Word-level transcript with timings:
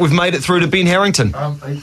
We've 0.00 0.10
made 0.10 0.34
it 0.34 0.40
through 0.42 0.58
to 0.58 0.66
Ben 0.66 0.86
Harrington, 0.86 1.32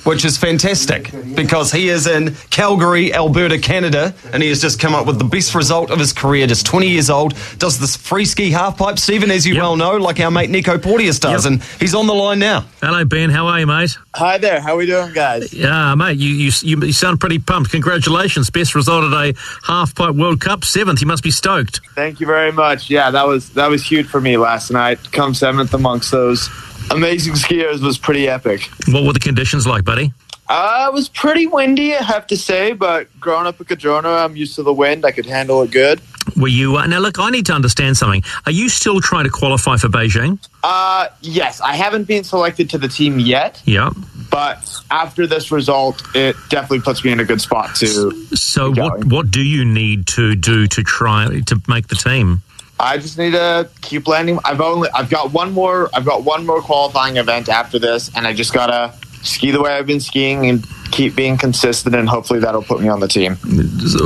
which 0.03 0.25
is 0.25 0.37
fantastic 0.37 1.11
because 1.33 1.71
he 1.71 1.87
is 1.87 2.07
in 2.07 2.35
Calgary, 2.49 3.13
Alberta, 3.13 3.57
Canada, 3.57 4.13
and 4.33 4.43
he 4.43 4.49
has 4.49 4.59
just 4.61 4.81
come 4.81 4.93
up 4.93 5.07
with 5.07 5.17
the 5.17 5.23
best 5.23 5.55
result 5.55 5.89
of 5.89 5.97
his 5.97 6.11
career. 6.11 6.45
Just 6.45 6.65
20 6.65 6.89
years 6.89 7.09
old, 7.09 7.33
does 7.57 7.79
this 7.79 7.95
free 7.95 8.25
ski 8.25 8.51
half 8.51 8.77
pipe, 8.77 8.99
Stephen, 8.99 9.31
as 9.31 9.47
you 9.47 9.53
Yep. 9.53 9.61
well 9.63 9.75
know, 9.77 9.95
like 9.95 10.19
our 10.19 10.29
mate 10.29 10.49
Nico 10.49 10.77
Porteous 10.77 11.19
does, 11.19 11.45
Yep. 11.45 11.53
and 11.53 11.63
he's 11.79 11.95
on 11.95 12.05
the 12.05 12.13
line 12.13 12.39
now. 12.39 12.65
Hello, 12.81 13.05
Ben. 13.05 13.29
How 13.29 13.47
are 13.47 13.61
you, 13.61 13.65
mate? 13.67 13.97
Hi 14.15 14.37
there. 14.37 14.59
How 14.59 14.73
are 14.73 14.77
we 14.77 14.87
doing, 14.87 15.13
guys? 15.13 15.53
Yeah, 15.53 15.95
mate. 15.95 16.17
You, 16.17 16.27
you 16.35 16.51
you 16.63 16.81
you 16.87 16.91
sound 16.91 17.21
pretty 17.21 17.39
pumped. 17.39 17.71
Congratulations. 17.71 18.49
Best 18.49 18.75
result 18.75 19.05
at 19.05 19.13
a 19.13 19.33
half 19.65 19.95
pipe 19.95 20.15
World 20.15 20.41
Cup, 20.41 20.65
seventh. 20.65 20.99
You 20.99 21.07
must 21.07 21.23
be 21.23 21.31
stoked. 21.31 21.79
Thank 21.95 22.19
you 22.19 22.27
very 22.27 22.51
much. 22.51 22.89
Yeah, 22.89 23.09
that 23.11 23.25
was 23.25 23.51
that 23.51 23.69
was 23.69 23.85
huge 23.89 24.07
for 24.07 24.19
me 24.19 24.35
last 24.35 24.69
night. 24.69 24.99
Come 25.13 25.33
seventh 25.33 25.73
amongst 25.73 26.11
those 26.11 26.49
amazing 26.91 27.33
skiers 27.33 27.81
was 27.81 27.97
pretty 27.97 28.27
epic. 28.27 28.69
What 28.87 29.03
were 29.05 29.13
the 29.13 29.19
conditions 29.19 29.65
like, 29.65 29.83
buddy? 29.83 30.13
Uh, 30.49 30.87
it 30.89 30.93
was 30.93 31.07
pretty 31.07 31.47
windy, 31.47 31.95
I 31.95 32.03
have 32.03 32.27
to 32.27 32.35
say, 32.35 32.73
but 32.73 33.07
growing 33.21 33.47
up 33.47 33.59
in 33.61 33.65
Cardrona, 33.65 34.09
I'm 34.09 34.35
used 34.35 34.55
to 34.55 34.63
the 34.63 34.73
wind. 34.73 35.05
I 35.05 35.11
could 35.11 35.25
handle 35.25 35.61
it 35.61 35.71
good. 35.71 36.01
Were 36.35 36.49
you 36.49 36.75
uh, 36.75 36.85
now? 36.87 36.99
Look, 36.99 37.19
I 37.19 37.29
need 37.29 37.45
to 37.45 37.53
understand 37.53 37.95
something. 37.95 38.21
Are 38.45 38.51
you 38.51 38.67
still 38.67 38.99
trying 38.99 39.23
to 39.23 39.29
qualify 39.29 39.77
for 39.77 39.87
Beijing? 39.87 40.39
Uh, 40.61 41.07
yes, 41.21 41.61
I 41.61 41.75
haven't 41.75 42.03
been 42.03 42.23
selected 42.25 42.69
to 42.71 42.77
the 42.77 42.89
team 42.89 43.17
yet, 43.19 43.61
Yeah. 43.65 43.91
but 44.29 44.69
after 44.91 45.25
this 45.25 45.51
result, 45.51 46.03
it 46.13 46.35
definitely 46.49 46.81
puts 46.81 47.03
me 47.03 47.11
in 47.13 47.19
a 47.21 47.25
good 47.25 47.39
spot 47.41 47.73
to. 47.77 48.11
So 48.35 48.69
what 48.69 48.75
going. 48.75 49.09
what 49.09 49.31
do 49.31 49.41
you 49.41 49.63
need 49.63 50.05
to 50.07 50.35
do 50.35 50.67
to 50.67 50.83
try 50.83 51.39
to 51.45 51.61
make 51.69 51.87
the 51.87 51.95
team? 51.95 52.41
I 52.81 52.97
just 52.97 53.17
need 53.17 53.31
to 53.31 53.69
keep 53.81 54.07
landing. 54.07 54.39
I've 54.43 54.59
only 54.59 54.89
I've 54.93 55.09
got 55.09 55.31
one 55.31 55.53
more 55.53 55.89
I've 55.93 56.05
got 56.05 56.23
one 56.23 56.45
more 56.45 56.61
qualifying 56.61 57.17
event 57.17 57.47
after 57.47 57.77
this, 57.77 58.09
and 58.15 58.25
I 58.25 58.33
just 58.33 58.53
gotta 58.53 58.93
ski 59.21 59.51
the 59.51 59.61
way 59.61 59.73
I've 59.73 59.85
been 59.85 59.99
skiing 59.99 60.49
and 60.49 60.65
keep 60.91 61.15
being 61.15 61.37
consistent, 61.37 61.95
and 61.95 62.09
hopefully 62.09 62.39
that'll 62.39 62.63
put 62.63 62.81
me 62.81 62.89
on 62.89 62.99
the 62.99 63.07
team. 63.07 63.35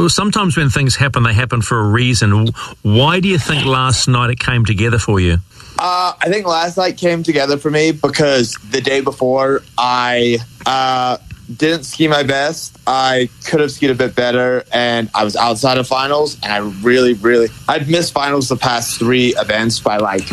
Sometimes 0.09 0.57
when 0.57 0.69
things 0.69 0.97
happen, 0.97 1.23
they 1.23 1.33
happen 1.33 1.61
for 1.61 1.79
a 1.79 1.87
reason. 1.87 2.49
Why 2.81 3.21
do 3.21 3.29
you 3.29 3.39
think 3.39 3.65
last 3.65 4.07
night 4.07 4.29
it 4.29 4.39
came 4.39 4.65
together 4.65 4.99
for 4.99 5.19
you? 5.19 5.37
Uh, 5.79 6.13
I 6.21 6.29
think 6.29 6.45
last 6.45 6.77
night 6.77 6.97
came 6.97 7.23
together 7.23 7.57
for 7.57 7.69
me 7.71 7.91
because 7.91 8.55
the 8.69 8.81
day 8.81 9.01
before 9.01 9.61
I 9.77 10.39
uh, 10.65 11.17
didn't 11.53 11.83
ski 11.83 12.07
my 12.07 12.23
best. 12.23 12.77
I 12.87 13.29
could 13.45 13.59
have 13.59 13.71
skied 13.71 13.89
a 13.89 13.95
bit 13.95 14.15
better, 14.15 14.63
and 14.71 15.09
I 15.13 15.23
was 15.23 15.35
outside 15.35 15.77
of 15.77 15.87
finals. 15.87 16.35
And 16.43 16.51
I 16.51 16.57
really, 16.81 17.13
really, 17.13 17.47
I'd 17.67 17.87
missed 17.89 18.13
finals 18.13 18.49
the 18.49 18.57
past 18.57 18.99
three 18.99 19.35
events 19.37 19.79
by 19.79 19.97
like 19.97 20.27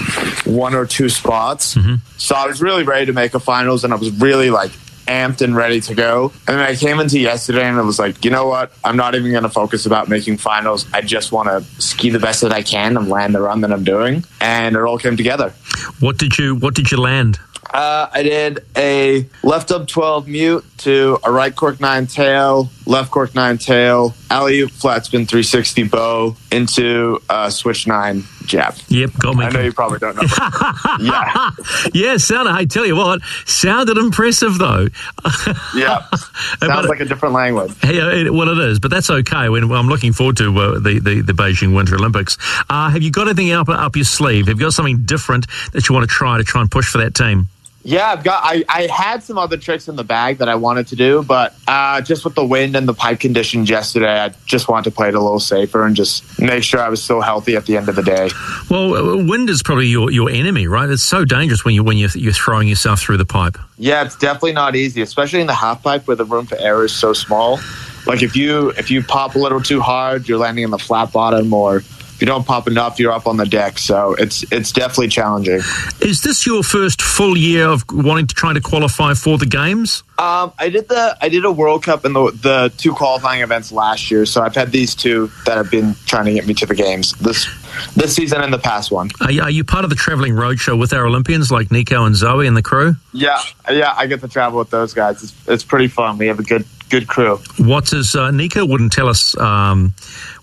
one 0.44 0.74
or 0.74 0.86
two 0.86 1.08
spots. 1.08 1.74
Mm-hmm. 1.74 1.96
So 2.18 2.34
I 2.34 2.46
was 2.46 2.62
really 2.62 2.84
ready 2.84 3.06
to 3.06 3.12
make 3.12 3.34
a 3.34 3.40
finals, 3.40 3.84
and 3.84 3.92
I 3.92 3.96
was 3.96 4.10
really 4.10 4.50
like 4.50 4.72
amped 5.06 5.42
and 5.42 5.56
ready 5.56 5.80
to 5.80 5.94
go. 5.94 6.32
And 6.46 6.58
then 6.58 6.60
I 6.60 6.74
came 6.74 7.00
into 7.00 7.18
yesterday 7.18 7.66
and 7.68 7.78
I 7.78 7.82
was 7.82 7.98
like, 7.98 8.24
you 8.24 8.30
know 8.30 8.46
what? 8.46 8.72
I'm 8.84 8.96
not 8.96 9.14
even 9.14 9.30
going 9.30 9.42
to 9.42 9.48
focus 9.48 9.84
about 9.86 10.08
making 10.08 10.38
finals. 10.38 10.86
I 10.92 11.00
just 11.00 11.32
want 11.32 11.48
to 11.48 11.82
ski 11.82 12.10
the 12.10 12.18
best 12.18 12.40
that 12.42 12.52
I 12.52 12.62
can 12.62 12.96
and 12.96 13.08
land 13.08 13.34
the 13.34 13.40
run 13.40 13.62
that 13.62 13.72
I'm 13.72 13.84
doing. 13.84 14.24
And 14.40 14.76
it 14.76 14.82
all 14.82 14.98
came 14.98 15.16
together. 15.16 15.52
What 16.00 16.18
did 16.18 16.38
you 16.38 16.54
What 16.54 16.74
did 16.74 16.90
you 16.90 16.98
land? 16.98 17.40
Uh, 17.70 18.08
I 18.12 18.22
did 18.22 18.64
a 18.76 19.26
left 19.42 19.70
up 19.70 19.86
12 19.86 20.28
mute 20.28 20.64
to 20.78 21.18
a 21.24 21.32
right 21.32 21.54
cork 21.54 21.80
9 21.80 22.06
tail, 22.06 22.68
left 22.86 23.10
cork 23.10 23.34
9 23.34 23.56
tail, 23.58 24.14
alley 24.30 24.60
oop 24.60 24.70
flat 24.70 25.06
spin 25.06 25.26
360 25.26 25.84
bow 25.84 26.36
into 26.50 27.20
uh, 27.30 27.48
switch 27.48 27.86
9 27.86 28.24
jab. 28.44 28.74
Yep, 28.88 29.10
got 29.18 29.36
me. 29.36 29.44
I 29.44 29.50
know 29.50 29.60
you 29.60 29.72
probably 29.72 30.00
don't 30.00 30.16
know. 30.16 30.22
yeah, 31.00 31.50
yeah, 31.94 32.16
sounded. 32.18 32.54
Hey, 32.54 32.66
tell 32.66 32.84
you 32.84 32.96
what, 32.96 33.22
sounded 33.46 33.96
impressive 33.96 34.58
though. 34.58 34.88
yeah. 35.74 36.06
Sounds 36.58 36.88
like 36.88 37.00
a 37.00 37.04
different 37.04 37.34
language. 37.34 37.72
Hey, 37.80 38.00
uh, 38.00 38.32
well, 38.32 38.48
it 38.48 38.58
is, 38.70 38.78
but 38.78 38.90
that's 38.90 39.10
okay. 39.10 39.48
When 39.48 39.70
I'm 39.72 39.88
looking 39.88 40.12
forward 40.12 40.36
to 40.38 40.56
uh, 40.56 40.78
the, 40.78 41.00
the 41.00 41.20
the 41.22 41.32
Beijing 41.32 41.74
Winter 41.74 41.96
Olympics. 41.96 42.36
Uh, 42.68 42.90
have 42.90 43.02
you 43.02 43.10
got 43.10 43.26
anything 43.26 43.52
up 43.52 43.68
up 43.68 43.96
your 43.96 44.04
sleeve? 44.04 44.46
Have 44.46 44.58
you 44.58 44.66
got 44.66 44.72
something 44.72 45.04
different 45.04 45.46
that 45.72 45.88
you 45.88 45.94
want 45.94 46.08
to 46.08 46.14
try 46.14 46.38
to 46.38 46.44
try 46.44 46.60
and 46.60 46.70
push 46.70 46.88
for 46.88 46.98
that 46.98 47.14
team? 47.14 47.48
Yeah, 47.84 48.12
I've 48.12 48.22
got. 48.22 48.43
I, 48.44 48.65
I 48.69 48.87
had 48.87 49.25
some 49.25 49.38
other 49.38 49.56
tricks 49.56 49.88
in 49.88 49.97
the 49.97 50.04
bag 50.04 50.38
that 50.38 50.48
I 50.48 50.54
wanted 50.54 50.87
to 50.88 50.97
do, 50.97 51.22
but 51.25 51.54
uh, 51.66 52.00
just 52.00 52.25
with 52.25 52.37
the 52.37 52.44
wind 52.44 52.76
and 52.76 52.87
the 52.87 52.94
pipe 52.94 53.19
conditions 53.19 53.69
yesterday, 53.69 54.20
I 54.20 54.28
just 54.47 54.69
wanted 54.69 54.84
to 54.84 54.94
play 54.94 55.09
it 55.09 55.15
a 55.15 55.20
little 55.20 55.41
safer 55.41 55.84
and 55.84 55.97
just 55.97 56.41
make 56.41 56.62
sure 56.62 56.81
I 56.81 56.88
was 56.88 57.03
still 57.03 57.21
healthy 57.21 57.56
at 57.56 57.66
the 57.66 57.76
end 57.76 57.88
of 57.88 57.97
the 57.97 58.03
day. 58.03 58.31
Well, 58.71 58.94
uh, 58.94 59.25
wind 59.25 59.50
is 59.50 59.62
probably 59.65 59.88
your, 59.88 60.12
your 60.12 60.31
enemy, 60.31 60.69
right? 60.69 60.88
It's 60.88 61.03
so 61.03 61.25
dangerous 61.25 61.65
when 61.65 61.75
you 61.75 61.82
when 61.82 61.97
you're, 61.97 62.10
you're 62.15 62.32
throwing 62.32 62.69
yourself 62.69 63.00
through 63.00 63.16
the 63.16 63.26
pipe. 63.26 63.59
Yeah, 63.78 64.04
it's 64.04 64.16
definitely 64.16 64.53
not 64.53 64.76
easy, 64.76 65.03
especially 65.03 65.41
in 65.41 65.48
the 65.48 65.54
half 65.54 65.82
pipe 65.82 66.06
where 66.06 66.16
the 66.16 66.25
room 66.25 66.47
for 66.47 66.56
error 66.59 66.84
is 66.84 66.94
so 66.94 67.12
small. 67.12 67.59
Like 68.06 68.22
if 68.22 68.37
you 68.37 68.71
if 68.71 68.91
you 68.91 69.03
pop 69.03 69.34
a 69.34 69.38
little 69.38 69.60
too 69.60 69.81
hard, 69.81 70.28
you're 70.28 70.38
landing 70.38 70.65
in 70.65 70.71
the 70.71 70.78
flat 70.78 71.12
bottom, 71.12 71.53
or 71.53 71.82
you 72.22 72.27
don't 72.27 72.47
pop 72.47 72.69
enough, 72.69 73.00
you're 73.00 73.10
up 73.10 73.27
on 73.27 73.37
the 73.37 73.44
deck. 73.44 73.78
So 73.78 74.15
it's 74.15 74.44
it's 74.53 74.71
definitely 74.71 75.09
challenging. 75.09 75.60
Is 76.00 76.22
this 76.22 76.47
your 76.47 76.62
first 76.62 77.03
full 77.03 77.37
year 77.37 77.66
of 77.66 77.83
wanting 77.91 78.28
to 78.28 78.34
try 78.34 78.53
to 78.53 78.60
qualify 78.60 79.15
for 79.15 79.38
the 79.38 79.47
games? 79.47 80.05
Um, 80.19 80.53
I 80.56 80.69
did 80.69 80.88
the 80.88 81.16
I 81.21 81.28
did 81.28 81.44
a 81.44 81.50
World 81.50 81.83
Cup 81.83 82.05
and 82.05 82.15
the 82.15 82.31
the 82.31 82.72
two 82.77 82.93
qualifying 82.93 83.43
events 83.43 83.72
last 83.72 84.09
year, 84.09 84.25
so 84.25 84.41
I've 84.41 84.55
had 84.55 84.71
these 84.71 84.94
two 84.94 85.33
that 85.47 85.56
have 85.56 85.69
been 85.69 85.97
trying 86.06 86.27
to 86.27 86.33
get 86.33 86.47
me 86.47 86.55
to 86.55 86.66
the 86.66 86.77
games 86.77 87.12
this 87.15 87.49
this 87.97 88.15
season 88.15 88.41
and 88.41 88.53
the 88.53 88.59
past 88.59 88.93
one. 88.93 89.10
Are 89.21 89.33
you, 89.33 89.43
are 89.43 89.50
you 89.50 89.65
part 89.65 89.83
of 89.83 89.91
the 89.91 89.97
traveling 89.97 90.34
roadshow 90.34 90.78
with 90.78 90.93
our 90.93 91.06
Olympians 91.06 91.50
like 91.50 91.72
Nico 91.72 92.04
and 92.04 92.15
Zoi 92.15 92.47
and 92.47 92.56
the 92.56 92.62
crew? 92.62 92.94
Yeah, 93.12 93.41
yeah, 93.69 93.94
I 93.97 94.06
get 94.06 94.21
to 94.21 94.28
travel 94.28 94.60
with 94.60 94.71
those 94.71 94.94
guys. 94.94 95.25
It's, 95.25 95.49
it's 95.49 95.65
pretty 95.65 95.89
fun. 95.89 96.19
We 96.19 96.28
have 96.28 96.39
a 96.39 96.44
good 96.44 96.66
good 96.92 97.08
crew. 97.08 97.38
What 97.56 97.91
is 97.94 98.14
uh, 98.14 98.30
Nico 98.30 98.66
wouldn't 98.66 98.92
tell 98.92 99.08
us 99.08 99.34
um, 99.38 99.94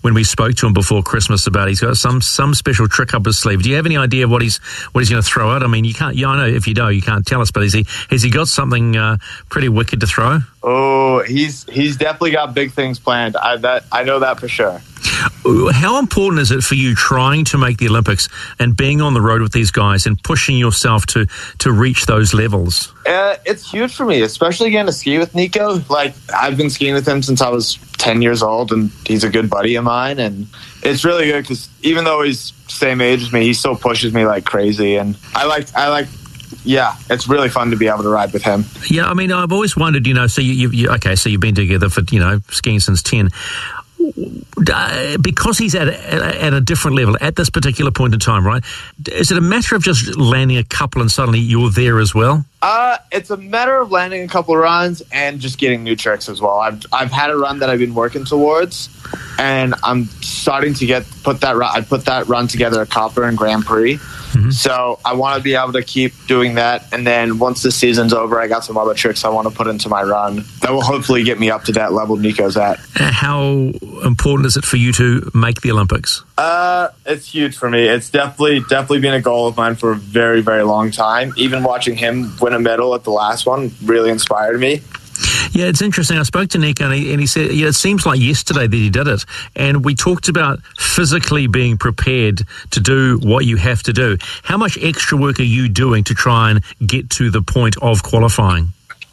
when 0.02 0.16
we 0.16 0.24
spoke 0.24 0.56
to 0.56 0.66
him 0.66 0.74
before 0.74 1.04
Christmas 1.04 1.46
about 1.46 1.68
he's 1.68 1.80
got 1.80 1.96
some 1.96 2.22
some 2.22 2.56
special 2.56 2.88
trick 2.88 3.14
up 3.14 3.24
his 3.26 3.38
sleeve. 3.38 3.62
Do 3.62 3.70
you 3.70 3.76
have 3.76 3.86
any 3.86 3.98
idea 3.98 4.28
what 4.28 4.42
he's 4.42 4.58
what 4.92 5.02
he's 5.02 5.12
going 5.12 5.22
to 5.22 5.30
throw 5.30 5.52
out? 5.52 5.62
I 5.62 5.68
mean, 5.68 5.86
you 5.86 5.94
can't. 5.94 6.16
Yeah, 6.16 6.30
I 6.30 6.38
know 6.38 6.48
if 6.48 6.68
you 6.68 6.74
do, 6.74 6.90
you 6.90 7.04
can't 7.04 7.26
tell 7.26 7.40
us. 7.40 7.52
But 7.52 7.64
is 7.64 7.74
he 7.74 7.86
has 8.10 8.24
he 8.24 8.32
got 8.32 8.48
something 8.48 8.98
uh, 8.98 9.18
pretty 9.50 9.70
wicked 9.70 10.00
to 10.00 10.08
throw? 10.08 10.40
Oh, 10.64 11.22
he's 11.24 11.66
he's 11.66 11.98
definitely 11.98 12.32
got 12.32 12.56
big 12.56 12.72
things 12.72 12.98
planned. 12.98 13.38
I 13.38 13.58
that 13.58 13.86
I 13.92 14.04
know 14.04 14.20
that 14.20 14.40
for 14.40 14.48
sure. 14.48 14.82
How 15.46 16.00
important 16.00 16.42
is 16.42 16.52
it 16.52 16.64
for 16.64 16.76
you 16.76 16.96
trying 16.96 17.46
to 17.46 17.58
make 17.58 17.78
the 17.78 17.88
Olympics 17.88 18.28
and 18.60 18.76
being 18.76 19.02
on 19.02 19.14
the 19.14 19.22
road 19.22 19.42
with 19.42 19.54
these 19.54 19.72
guys 19.72 20.06
and 20.06 20.22
pushing 20.22 20.58
yourself 20.58 21.06
to 21.08 21.28
to 21.60 21.72
reach 21.72 22.06
those 22.06 22.34
levels? 22.34 22.94
Uh, 23.06 23.36
it's 23.46 23.72
huge 23.72 23.96
for 23.96 24.06
me, 24.06 24.22
especially 24.22 24.70
getting 24.70 24.88
to 24.88 24.94
ski 24.94 25.18
with 25.18 25.34
Nico. 25.34 25.82
Like 25.90 26.14
I've 26.34 26.58
been 26.58 26.70
skiing 26.70 26.94
with 26.94 27.08
him 27.08 27.22
since 27.24 27.42
I 27.42 27.50
was 27.50 27.80
ten 27.98 28.22
years 28.22 28.44
old, 28.44 28.72
and 28.72 28.92
he's 29.06 29.24
a 29.24 29.30
good 29.30 29.50
buddy 29.50 29.76
of 29.76 29.86
mine. 29.86 30.20
And 30.20 30.48
it's 30.84 31.06
really 31.06 31.28
good 31.28 31.44
because 31.44 31.70
even 31.84 32.04
though 32.04 32.22
he's 32.22 32.54
same 32.68 33.00
age 33.00 33.22
as 33.22 33.32
me, 33.32 33.44
he 33.44 33.54
still 33.54 33.76
pushes 33.76 34.14
me 34.14 34.26
like 34.26 34.46
crazy. 34.46 34.98
And 34.98 35.18
I 35.34 35.46
like 35.46 35.74
I 35.76 35.88
like. 35.90 36.08
Yeah, 36.66 36.96
it's 37.10 37.30
really 37.30 37.48
fun 37.48 37.72
to 37.72 37.78
be 37.78 37.88
able 37.88 38.04
to 38.04 38.10
ride 38.10 38.34
with 38.34 38.44
him. 38.44 38.66
Yeah, 38.90 39.08
I 39.08 39.14
mean, 39.14 39.32
I've 39.32 39.52
always 39.52 39.78
wondered, 39.78 40.06
you 40.06 40.14
know, 40.14 40.28
so 40.28 40.42
you, 40.42 40.52
you, 40.52 40.70
you 40.72 40.90
okay, 40.92 41.16
so 41.16 41.30
you've 41.30 41.40
been 41.40 41.56
together 41.56 41.90
for 41.90 42.02
you 42.12 42.20
know 42.20 42.42
skiing 42.50 42.80
since 42.80 43.02
ten. 43.02 43.30
Uh, 44.72 45.18
because 45.18 45.58
he's 45.58 45.76
at 45.76 45.88
a, 45.88 46.44
at 46.44 46.54
a 46.54 46.62
different 46.62 46.98
level 46.98 47.18
at 47.22 47.36
this 47.36 47.50
particular 47.50 47.92
point 47.92 48.14
in 48.14 48.20
time, 48.20 48.46
right? 48.46 48.64
Is 49.12 49.32
it 49.32 49.38
a 49.38 49.42
matter 49.42 49.76
of 49.76 49.84
just 49.84 50.18
landing 50.18 50.58
a 50.58 50.64
couple 50.64 51.02
and 51.02 51.12
suddenly 51.12 51.40
you're 51.40 51.70
there 51.70 52.00
as 52.00 52.14
well? 52.14 52.46
Uh, 52.62 52.98
it's 53.12 53.30
a 53.30 53.38
matter 53.38 53.78
of 53.78 53.92
landing 53.92 54.24
a 54.24 54.28
couple 54.28 54.54
of 54.54 54.60
runs 54.62 55.02
and 55.12 55.40
just 55.40 55.58
getting 55.58 55.84
new 55.84 55.96
tricks 55.96 56.28
as 56.28 56.42
well. 56.42 56.60
I've 56.60 56.86
I've 56.92 57.12
had 57.12 57.30
a 57.30 57.38
run 57.38 57.60
that 57.60 57.70
I've 57.70 57.80
been 57.80 57.96
working 57.96 58.26
towards, 58.26 58.90
and 59.38 59.74
I'm 59.84 60.06
starting 60.22 60.74
to 60.76 60.86
get 60.86 61.06
put 61.24 61.42
that 61.42 61.56
run. 61.56 61.72
I 61.74 61.82
put 61.82 62.06
that 62.06 62.28
run 62.28 62.48
together 62.48 62.82
at 62.82 62.90
Copper 62.90 63.24
and 63.24 63.38
Grand 63.38 63.66
Prix. 63.66 64.00
Mm-hmm. 64.40 64.52
So 64.52 65.00
I 65.04 65.14
want 65.14 65.38
to 65.38 65.44
be 65.44 65.56
able 65.56 65.74
to 65.74 65.84
keep 65.84 66.14
doing 66.28 66.56
that, 66.56 66.92
and 66.94 67.06
then 67.06 67.40
once 67.40 67.62
the 67.64 67.72
season's 67.72 68.14
over, 68.14 68.40
I 68.40 68.48
got 68.48 68.64
some 68.64 68.78
other 68.78 68.94
tricks 68.94 69.24
I 69.26 69.30
want 69.30 69.48
to 69.50 69.54
put 69.54 69.68
into 69.68 69.90
my 69.90 70.04
run 70.04 70.46
that 70.62 70.72
will 70.72 70.82
hopefully 70.82 71.24
get 71.24 71.40
me 71.40 71.50
up 71.50 71.64
to 71.66 71.72
that 71.74 71.94
level 71.94 72.18
Nico's 72.18 72.58
at. 72.58 72.80
How 72.96 73.72
important 74.04 74.46
is 74.46 74.58
it 74.58 74.66
for 74.66 74.78
you 74.78 74.92
to 74.94 75.30
make 75.34 75.62
the 75.62 75.72
Olympics? 75.72 76.24
Uh, 76.38 76.90
it's 77.06 77.32
huge 77.32 77.58
for 77.58 77.70
me. 77.70 77.88
It's 77.88 78.10
definitely 78.10 78.62
definitely 78.62 79.02
been 79.02 79.14
a 79.14 79.22
goal 79.22 79.48
of 79.48 79.58
mine 79.58 79.76
for 79.76 79.92
a 79.92 79.96
very 79.96 80.42
very 80.42 80.64
long 80.64 80.92
time. 80.92 81.34
Even 81.36 81.64
watching 81.64 81.98
him 81.98 82.34
win 82.42 82.54
a 82.54 82.60
medal 82.60 82.96
at 82.96 83.04
the 83.04 83.12
last 83.12 83.46
one 83.46 83.72
really 83.84 84.10
inspired 84.10 84.60
me. 84.60 84.82
Yeah, 85.52 85.66
it's 85.66 85.82
interesting. 85.82 86.18
I 86.18 86.24
spoke 86.24 86.50
to 86.50 86.58
Nick 86.58 86.82
and 86.82 86.94
he, 86.94 87.12
and 87.12 87.20
he 87.20 87.28
said, 87.28 87.52
yeah, 87.52 87.68
it 87.68 87.74
seems 87.74 88.06
like 88.06 88.20
yesterday 88.20 88.68
that 88.68 88.76
he 88.76 88.90
did 88.90 89.08
it. 89.08 89.26
And 89.56 89.84
we 89.84 89.96
talked 89.96 90.30
about 90.30 90.60
physically 90.78 91.48
being 91.48 91.78
prepared 91.78 92.44
to 92.72 92.80
do 92.80 93.20
what 93.24 93.46
you 93.46 93.58
have 93.58 93.84
to 93.84 93.94
do. 93.94 94.18
How 94.44 94.58
much 94.58 94.78
extra 94.82 95.18
work 95.18 95.40
are 95.40 95.44
you 95.44 95.70
doing 95.70 96.04
to 96.06 96.14
try 96.14 96.52
and 96.52 96.64
get 96.86 97.10
to 97.12 97.30
the 97.30 97.42
point 97.42 97.76
of 97.82 98.04
qualifying? 98.04 98.70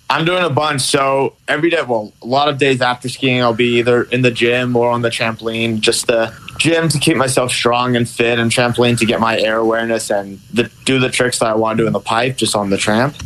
I'm 0.09 0.25
doing 0.25 0.45
a 0.45 0.51
bunch. 0.51 0.83
So 0.83 1.35
every 1.49 1.71
day, 1.71 1.83
well, 1.83 2.13
a 2.23 2.27
lot 2.27 2.49
of 2.49 2.59
days 2.59 2.81
after 2.81 3.09
skiing, 3.09 3.43
I'll 3.43 3.55
be 3.55 3.79
either 3.79 4.05
in 4.05 4.23
the 4.23 4.31
gym 4.31 4.77
or 4.77 4.91
on 4.91 5.03
the 5.03 5.11
trampoline, 5.11 5.81
just 5.81 6.07
the 6.07 6.33
gym 6.59 6.89
to 6.89 6.99
keep 6.99 7.17
myself 7.17 7.51
strong 7.51 7.97
and 7.97 8.09
fit, 8.09 8.39
and 8.39 8.51
trampoline 8.51 8.99
to 8.99 9.07
get 9.07 9.19
my 9.19 9.39
air 9.39 9.59
awareness 9.59 10.11
and 10.11 10.39
the, 10.53 10.71
do 10.85 11.01
the 11.01 11.11
tricks 11.11 11.41
that 11.41 11.49
I 11.49 11.55
want 11.55 11.79
to 11.79 11.83
do 11.83 11.87
in 11.89 11.93
the 11.93 12.01
pipe 12.01 12.37
just 12.37 12.55
on 12.55 12.71
the 12.71 12.77
tramp 12.77 13.17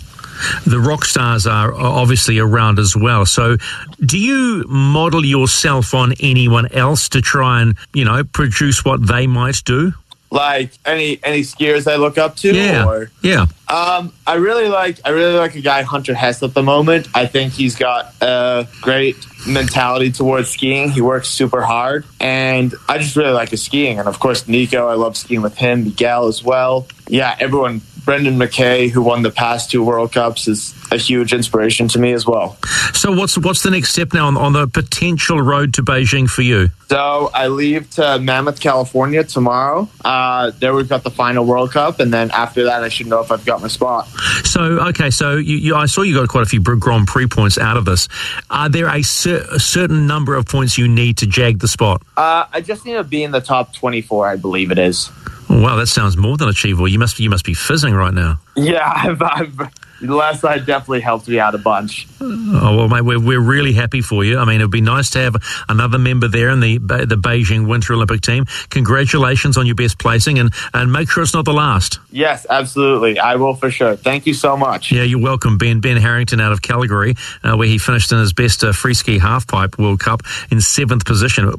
the 0.67 0.81
rock 0.81 1.05
stars 1.05 1.47
are 1.47 1.75
obviously 1.75 2.39
around 2.39 2.79
as 2.79 2.97
well. 2.97 3.27
So, 3.27 3.57
do 4.05 4.19
you 4.19 4.65
model 4.69 5.25
yourself 5.25 5.95
on 5.95 6.15
anyone 6.21 6.73
else 6.73 7.09
to 7.11 7.21
try 7.21 7.63
and 7.63 7.77
you 7.95 8.05
know 8.05 8.25
produce 8.25 8.85
what 8.85 9.07
they 9.07 9.27
might 9.27 9.63
do? 9.65 9.93
Like 10.33 10.71
any 10.87 11.19
any 11.25 11.41
skiers 11.41 11.91
I 11.91 11.97
look 11.97 12.17
up 12.17 12.37
to? 12.37 12.55
Yeah, 12.55 12.87
or, 12.87 13.11
yeah. 13.21 13.47
Um, 13.67 14.13
I 14.27 14.35
really 14.35 14.69
like 14.69 15.01
I 15.05 15.11
really 15.11 15.37
like 15.37 15.57
a 15.57 15.61
guy 15.61 15.83
Hunter 15.83 16.15
Hess 16.15 16.41
at 16.45 16.55
the 16.55 16.63
moment. 16.63 17.09
I 17.15 17.27
think 17.27 17.53
he's 17.53 17.75
got 17.75 18.15
a 18.21 18.69
great 18.81 19.17
mentality 19.45 20.13
towards 20.13 20.51
skiing. 20.51 20.91
He 20.91 21.01
works 21.01 21.29
super 21.29 21.63
hard, 21.63 22.05
and 22.21 22.73
I 22.89 22.99
just 22.99 23.17
really 23.17 23.33
like 23.33 23.49
his 23.49 23.65
skiing. 23.65 23.99
And 23.99 24.07
of 24.07 24.21
course, 24.21 24.47
Nico, 24.47 24.87
I 24.87 24.95
love 24.95 25.17
skiing 25.17 25.43
with 25.43 25.59
him. 25.59 25.85
Miguel 25.85 26.29
as 26.29 26.45
well. 26.45 26.87
Yeah, 27.09 27.35
everyone 27.41 27.81
Brendan 28.11 28.39
Mackay, 28.39 28.89
who 28.89 29.03
won 29.03 29.23
the 29.23 29.31
past 29.31 29.71
two 29.71 29.85
World 29.85 30.11
Cups, 30.11 30.49
is 30.49 30.75
a 30.91 30.97
huge 30.97 31.33
inspiration 31.33 31.87
to 31.87 32.01
me 32.01 32.11
as 32.13 32.27
well. 32.27 32.59
So, 32.93 33.13
what's 33.13 33.39
what's 33.39 33.63
the 33.63 33.71
next 33.71 33.93
step 33.93 34.13
now 34.13 34.27
on, 34.27 34.37
on 34.37 34.53
the 34.53 34.67
potential 34.67 35.41
road 35.41 35.75
to 35.75 35.85
Beijing 35.85 36.29
for 36.29 36.43
you? 36.43 36.71
So, 36.89 37.31
I 37.33 37.47
leave 37.47 37.89
to 37.91 38.19
Mammoth, 38.19 38.59
California 38.59 39.23
tomorrow. 39.23 39.89
Uh, 40.05 40.51
there 40.59 40.75
we've 40.75 40.89
got 40.89 41.05
the 41.05 41.13
final 41.13 41.47
World 41.47 41.71
Cup, 41.71 42.01
and 42.01 42.13
then 42.13 42.33
after 42.33 42.65
that, 42.65 42.83
I 42.83 42.89
should 42.89 43.07
know 43.07 43.21
if 43.21 43.31
I've 43.31 43.47
got 43.47 43.63
my 43.63 43.69
spot. 43.69 44.09
So, 44.43 44.61
okay, 44.89 45.11
so 45.11 45.37
you, 45.37 45.59
you, 45.59 45.77
I 45.77 45.87
saw 45.87 46.03
you 46.03 46.17
got 46.17 46.29
quite 46.29 46.43
a 46.43 46.47
few 46.47 46.59
Grand 46.59 47.07
Prix 47.07 47.29
points 47.29 47.59
out 47.59 47.77
of 47.77 47.85
this. 47.85 48.09
Are 48.51 48.69
there 48.69 48.89
a, 48.89 49.03
cer- 49.03 49.47
a 49.53 49.61
certain 49.61 50.09
number 50.09 50.35
of 50.35 50.47
points 50.47 50.77
you 50.77 50.89
need 50.89 51.19
to 51.19 51.29
jag 51.29 51.61
the 51.61 51.69
spot? 51.69 52.03
Uh, 52.17 52.47
I 52.53 52.61
just 52.61 52.85
need 52.85 52.95
to 52.95 53.05
be 53.05 53.23
in 53.23 53.31
the 53.31 53.41
top 53.41 53.73
twenty-four, 53.73 54.27
I 54.27 54.35
believe 54.35 54.73
it 54.73 54.81
is. 54.81 55.13
Wow, 55.51 55.75
that 55.77 55.89
sounds 55.89 56.17
more 56.17 56.37
than 56.37 56.49
achievable. 56.49 56.87
You 56.87 57.01
must 57.01 57.19
you 57.19 57.29
must 57.29 57.45
be 57.45 57.55
fizzing 57.55 57.93
right 57.93 58.15
now. 58.15 58.41
Yeah, 58.55 58.81
I've, 58.97 59.21
I've, 59.21 59.59
the 60.01 60.15
last 60.15 60.43
night 60.43 60.65
definitely 60.65 61.01
helped 61.01 61.29
me 61.29 61.39
out 61.39 61.55
a 61.55 61.59
bunch. 61.59 62.07
Oh 62.21 62.77
well, 62.77 62.89
mate, 62.89 63.03
we're, 63.03 63.21
we're 63.21 63.41
really 63.41 63.73
happy 63.73 64.01
for 64.01 64.25
you. 64.25 64.39
I 64.39 64.45
mean, 64.45 64.57
it'd 64.57 64.71
be 64.71 64.81
nice 64.81 65.11
to 65.11 65.19
have 65.19 65.37
another 65.69 65.99
member 65.99 66.29
there 66.29 66.51
in 66.51 66.61
the 66.61 66.79
the 66.79 67.17
Beijing 67.17 67.69
Winter 67.69 67.95
Olympic 67.95 68.21
team. 68.21 68.47
Congratulations 68.71 69.59
on 69.59 69.67
your 69.67 69.75
best 69.75 69.99
placing, 69.99 70.39
and 70.39 70.53
and 70.73 70.93
make 70.93 71.11
sure 71.11 71.23
it's 71.23 71.35
not 71.35 71.45
the 71.45 71.53
last. 71.53 71.99
Yes, 72.11 72.47
absolutely, 72.49 73.19
I 73.19 73.37
will 73.37 73.55
for 73.55 73.71
sure. 73.71 73.97
Thank 73.97 74.27
you 74.27 74.35
so 74.35 74.57
much. 74.57 74.93
Yeah, 74.93 75.03
you're 75.03 75.21
welcome, 75.21 75.59
Ben. 75.59 75.81
Ben 75.81 75.97
Harrington 75.97 76.41
out 76.41 76.53
of 76.53 76.63
Calgary, 76.63 77.17
uh, 77.43 77.57
where 77.57 77.69
he 77.69 77.79
finished 77.79 78.13
in 78.13 78.19
his 78.19 78.33
best 78.33 78.65
uh, 78.65 78.73
free 78.73 78.95
ski 78.95 79.19
halfpipe 79.19 79.79
World 79.79 80.01
Cup 80.01 80.23
in 80.51 80.61
seventh 80.61 81.05
position. 81.05 81.53